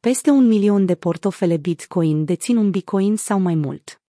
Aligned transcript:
Peste 0.00 0.30
un 0.30 0.46
milion 0.46 0.86
de 0.86 0.94
portofele 0.94 1.56
Bitcoin 1.56 2.24
dețin 2.24 2.56
un 2.56 2.70
Bitcoin 2.70 3.16
sau 3.16 3.40
mai 3.40 3.54
mult. 3.54 4.02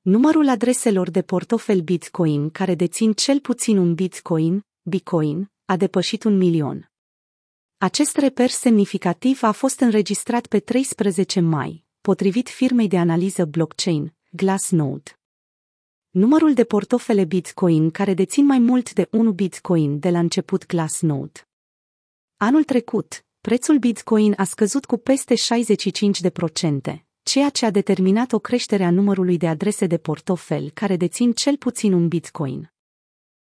Numărul 0.00 0.48
adreselor 0.48 1.10
de 1.10 1.22
portofel 1.22 1.80
Bitcoin 1.80 2.50
care 2.50 2.74
dețin 2.74 3.12
cel 3.12 3.40
puțin 3.40 3.76
un 3.76 3.94
Bitcoin, 3.94 4.66
Bitcoin, 4.82 5.50
a 5.64 5.76
depășit 5.76 6.24
un 6.24 6.36
milion. 6.36 6.90
Acest 7.78 8.16
reper 8.16 8.50
semnificativ 8.50 9.42
a 9.42 9.52
fost 9.52 9.80
înregistrat 9.80 10.46
pe 10.46 10.60
13 10.60 11.40
mai, 11.40 11.84
potrivit 12.00 12.48
firmei 12.48 12.88
de 12.88 12.98
analiză 12.98 13.44
blockchain, 13.44 14.14
Glassnode. 14.30 15.18
Numărul 16.10 16.54
de 16.54 16.64
portofele 16.64 17.24
Bitcoin 17.24 17.90
care 17.90 18.14
dețin 18.14 18.44
mai 18.44 18.58
mult 18.58 18.92
de 18.92 19.08
1 19.10 19.32
Bitcoin 19.32 19.98
de 19.98 20.10
la 20.10 20.18
început 20.18 20.66
Glassnode. 20.66 21.48
Anul 22.36 22.64
trecut, 22.64 23.22
prețul 23.40 23.78
Bitcoin 23.78 24.34
a 24.36 24.44
scăzut 24.44 24.84
cu 24.84 24.96
peste 24.96 25.34
65%, 25.34 25.38
ceea 27.22 27.48
ce 27.48 27.66
a 27.66 27.70
determinat 27.70 28.32
o 28.32 28.38
creștere 28.38 28.84
a 28.84 28.90
numărului 28.90 29.36
de 29.36 29.48
adrese 29.48 29.86
de 29.86 29.98
portofel 29.98 30.70
care 30.70 30.96
dețin 30.96 31.32
cel 31.32 31.56
puțin 31.56 31.92
un 31.92 32.08
Bitcoin. 32.08 32.72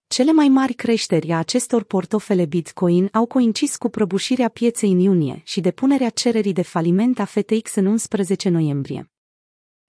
Cele 0.07 0.33
mai 0.33 0.49
mari 0.49 0.73
creșteri 0.73 1.33
a 1.33 1.39
acestor 1.39 1.83
portofele 1.83 2.45
Bitcoin 2.45 3.09
au 3.13 3.27
coincis 3.27 3.77
cu 3.77 3.89
prăbușirea 3.89 4.49
pieței 4.49 4.91
în 4.91 4.99
iunie 4.99 5.41
și 5.45 5.61
depunerea 5.61 6.09
cererii 6.11 6.53
de 6.53 6.63
faliment 6.63 7.19
a 7.19 7.25
FTX 7.25 7.75
în 7.75 7.87
11 7.87 8.49
noiembrie. 8.49 9.11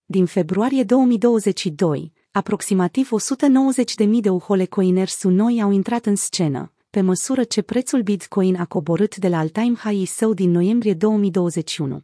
Din 0.06 0.26
februarie 0.26 0.84
2022, 0.84 2.14
aproximativ 2.32 3.10
190.000 4.06 4.08
de 4.22 4.30
uholecoiners 4.30 5.24
noi 5.24 5.62
au 5.62 5.72
intrat 5.72 6.06
în 6.06 6.16
scenă, 6.16 6.73
pe 6.94 7.02
măsură 7.02 7.44
ce 7.44 7.62
prețul 7.62 8.02
Bitcoin 8.02 8.56
a 8.56 8.66
coborât 8.66 9.16
de 9.16 9.28
la 9.28 9.38
all-time 9.38 9.76
high 9.76 10.08
său 10.08 10.34
din 10.34 10.52
noiembrie 10.52 10.94
2021. 10.94 12.02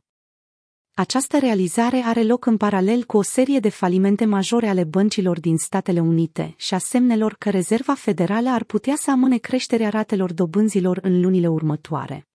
Această 0.94 1.38
realizare 1.38 1.98
are 1.98 2.24
loc 2.24 2.46
în 2.46 2.58
paralel 2.58 3.04
cu 3.04 3.18
o 3.18 3.22
serie 3.22 3.60
de 3.60 3.70
falimente 3.70 4.26
majore 4.26 4.68
ale 4.68 4.84
băncilor 4.84 5.40
din 5.40 5.58
Statele 5.58 6.00
Unite 6.00 6.54
și 6.58 6.74
a 6.74 6.78
semnelor 6.78 7.34
că 7.34 7.50
Rezerva 7.50 7.94
Federală 7.94 8.50
ar 8.50 8.64
putea 8.64 8.96
să 8.96 9.12
amâne 9.12 9.38
creșterea 9.38 9.90
ratelor 9.90 10.34
dobânzilor 10.34 11.00
în 11.02 11.22
lunile 11.22 11.48
următoare. 11.48 12.28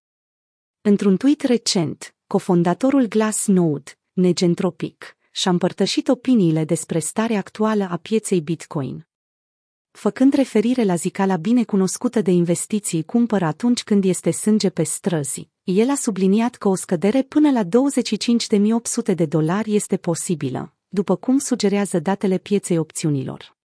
Într-un 0.81 1.17
tweet 1.17 1.41
recent, 1.41 2.15
cofondatorul 2.27 3.07
Glassnode, 3.07 3.99
Negentropic, 4.13 5.17
și-a 5.31 5.51
împărtășit 5.51 6.09
opiniile 6.09 6.65
despre 6.65 6.99
starea 6.99 7.39
actuală 7.39 7.89
a 7.91 7.97
pieței 7.97 8.41
Bitcoin. 8.41 9.07
Făcând 9.95 10.35
referire 10.35 10.85
la 10.85 10.95
zicala 10.95 11.37
binecunoscută 11.37 12.21
de 12.21 12.31
investiții 12.31 13.03
cumpără 13.03 13.45
atunci 13.45 13.83
când 13.83 14.05
este 14.05 14.31
sânge 14.31 14.71
pe 14.71 14.83
străzi, 14.83 15.49
el 15.63 15.91
a 15.91 15.95
subliniat 15.95 16.55
că 16.55 16.69
o 16.69 16.75
scădere 16.75 17.23
până 17.23 17.51
la 17.51 17.63
25.800 17.65 19.15
de 19.15 19.27
dolari 19.27 19.75
este 19.75 19.97
posibilă, 19.97 20.75
după 20.89 21.17
cum 21.17 21.39
sugerează 21.39 21.99
datele 21.99 22.39
pieței 22.39 22.79
opțiunilor. 22.79 23.57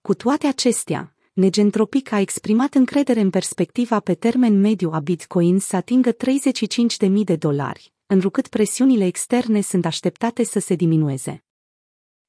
Cu 0.00 0.14
toate 0.14 0.46
acestea, 0.46 1.14
Negentropic 1.32 2.12
a 2.12 2.20
exprimat 2.20 2.74
încredere 2.74 3.20
în 3.20 3.30
perspectiva 3.30 4.00
pe 4.00 4.14
termen 4.14 4.60
mediu 4.60 4.90
a 4.92 4.98
Bitcoin 4.98 5.58
să 5.58 5.76
atingă 5.76 6.12
35.000 6.12 7.10
de 7.24 7.36
dolari, 7.36 7.92
întrucât 8.06 8.48
presiunile 8.48 9.06
externe 9.06 9.60
sunt 9.60 9.84
așteptate 9.84 10.44
să 10.44 10.58
se 10.58 10.74
diminueze. 10.74 11.44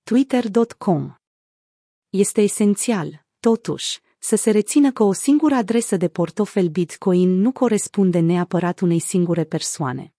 Twitter.com 0.03 1.20
Este 2.11 2.41
esențial, 2.41 3.25
totuși, 3.39 3.99
să 4.19 4.35
se 4.35 4.51
rețină 4.51 4.91
că 4.91 5.03
o 5.03 5.13
singură 5.13 5.55
adresă 5.55 5.97
de 5.97 6.07
portofel 6.07 6.67
Bitcoin 6.67 7.29
nu 7.29 7.51
corespunde 7.51 8.19
neapărat 8.19 8.79
unei 8.79 8.99
singure 8.99 9.43
persoane. 9.43 10.13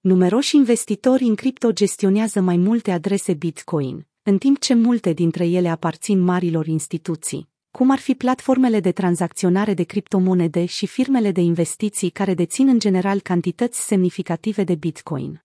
Numeroși 0.00 0.56
investitori 0.56 1.22
în 1.24 1.34
cripto 1.34 1.72
gestionează 1.72 2.40
mai 2.40 2.56
multe 2.56 2.90
adrese 2.90 3.34
Bitcoin, 3.34 4.06
în 4.22 4.38
timp 4.38 4.58
ce 4.58 4.74
multe 4.74 5.12
dintre 5.12 5.46
ele 5.46 5.68
aparțin 5.68 6.20
marilor 6.20 6.66
instituții, 6.66 7.48
cum 7.70 7.90
ar 7.90 7.98
fi 7.98 8.14
platformele 8.14 8.80
de 8.80 8.92
tranzacționare 8.92 9.74
de 9.74 9.82
criptomonede 9.82 10.64
și 10.64 10.86
firmele 10.86 11.30
de 11.30 11.40
investiții 11.40 12.10
care 12.10 12.34
dețin 12.34 12.68
în 12.68 12.78
general 12.78 13.20
cantități 13.20 13.86
semnificative 13.86 14.64
de 14.64 14.74
Bitcoin. 14.74 15.44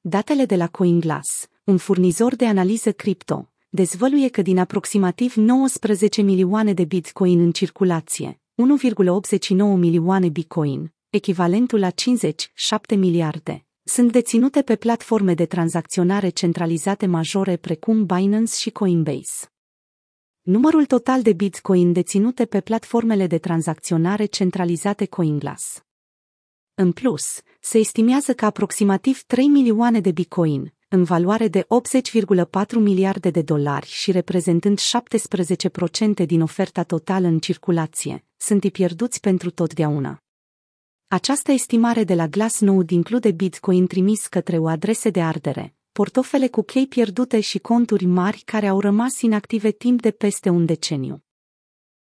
Datele 0.00 0.44
de 0.44 0.56
la 0.56 0.68
CoinGlass, 0.68 1.48
un 1.64 1.76
furnizor 1.76 2.36
de 2.36 2.46
analiză 2.46 2.92
cripto, 2.92 3.49
dezvăluie 3.70 4.28
că 4.28 4.42
din 4.42 4.58
aproximativ 4.58 5.34
19 5.34 6.22
milioane 6.22 6.72
de 6.72 6.84
bitcoin 6.84 7.40
în 7.40 7.52
circulație, 7.52 8.40
1,89 8.40 9.56
milioane 9.56 10.28
bitcoin, 10.28 10.94
echivalentul 11.10 11.78
la 11.78 11.90
57 11.90 12.94
miliarde, 12.94 13.66
sunt 13.82 14.12
deținute 14.12 14.62
pe 14.62 14.76
platforme 14.76 15.34
de 15.34 15.46
tranzacționare 15.46 16.28
centralizate 16.28 17.06
majore 17.06 17.56
precum 17.56 18.06
Binance 18.06 18.54
și 18.54 18.70
Coinbase. 18.70 19.46
Numărul 20.40 20.86
total 20.86 21.22
de 21.22 21.32
bitcoin 21.32 21.92
deținute 21.92 22.46
pe 22.46 22.60
platformele 22.60 23.26
de 23.26 23.38
tranzacționare 23.38 24.24
centralizate 24.24 25.06
CoinGlass. 25.06 25.82
În 26.74 26.92
plus, 26.92 27.40
se 27.60 27.78
estimează 27.78 28.34
că 28.34 28.44
aproximativ 28.44 29.22
3 29.22 29.46
milioane 29.46 30.00
de 30.00 30.10
bitcoin, 30.10 30.74
în 30.92 31.04
valoare 31.04 31.48
de 31.48 31.66
80,4 31.66 32.74
miliarde 32.74 33.30
de 33.30 33.42
dolari 33.42 33.86
și 33.86 34.10
reprezentând 34.10 34.80
17% 36.22 36.26
din 36.26 36.40
oferta 36.40 36.82
totală 36.82 37.26
în 37.26 37.38
circulație, 37.38 38.24
sunt 38.36 38.72
pierduți 38.72 39.20
pentru 39.20 39.50
totdeauna. 39.50 40.18
Această 41.08 41.52
estimare 41.52 42.04
de 42.04 42.14
la 42.14 42.26
Glassnode 42.26 42.94
include 42.94 43.30
Bitcoin 43.30 43.86
trimis 43.86 44.26
către 44.26 44.58
o 44.58 44.68
adrese 44.68 45.10
de 45.10 45.22
ardere, 45.22 45.74
portofele 45.92 46.48
cu 46.48 46.62
chei 46.62 46.86
pierdute 46.86 47.40
și 47.40 47.58
conturi 47.58 48.04
mari 48.04 48.42
care 48.44 48.66
au 48.66 48.80
rămas 48.80 49.20
inactive 49.20 49.70
timp 49.70 50.00
de 50.00 50.10
peste 50.10 50.48
un 50.48 50.66
deceniu. 50.66 51.24